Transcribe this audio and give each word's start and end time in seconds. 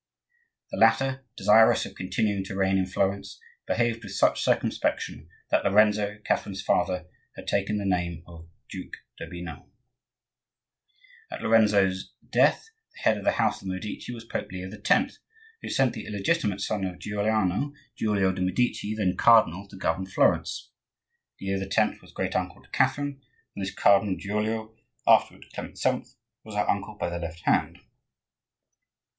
The 0.71 0.79
latter, 0.79 1.25
desirous 1.37 1.85
of 1.85 1.93
continuing 1.93 2.43
to 2.45 2.55
reign 2.55 2.79
in 2.79 2.87
Florence, 2.87 3.39
behaved 3.67 4.01
with 4.03 4.15
such 4.15 4.41
circumspection 4.41 5.29
that 5.51 5.63
Lorenzo, 5.63 6.17
Catherine's 6.25 6.63
father, 6.63 7.05
had 7.35 7.45
taken 7.47 7.77
the 7.77 7.85
name 7.85 8.23
of 8.25 8.49
Duke 8.67 8.95
d'Urbino. 9.19 9.69
At 11.29 11.43
Lorenzo's 11.43 12.13
death, 12.27 12.67
the 12.95 13.01
head 13.03 13.15
of 13.19 13.23
the 13.25 13.33
house 13.33 13.61
of 13.61 13.67
the 13.67 13.75
Medici 13.75 14.11
was 14.11 14.25
Pope 14.25 14.51
Leo 14.51 14.67
X., 14.73 15.19
who 15.61 15.69
sent 15.69 15.93
the 15.93 16.07
illegitimate 16.07 16.61
son 16.61 16.83
of 16.83 16.97
Giuliano, 16.97 17.71
Giulio 17.95 18.31
de' 18.31 18.41
Medici, 18.41 18.95
then 18.95 19.15
cardinal, 19.15 19.67
to 19.67 19.77
govern 19.77 20.07
Florence. 20.07 20.71
Leo 21.39 21.59
X. 21.61 22.01
was 22.01 22.11
great 22.11 22.35
uncle 22.35 22.63
to 22.63 22.69
Catherine, 22.71 23.21
and 23.55 23.63
this 23.63 23.71
Cardinal 23.75 24.15
Giulio, 24.17 24.75
afterward 25.05 25.45
Clement 25.53 25.77
VII., 25.79 26.05
was 26.43 26.55
her 26.55 26.67
uncle 26.67 26.95
by 26.99 27.07
the 27.11 27.19
left 27.19 27.41
hand. 27.41 27.81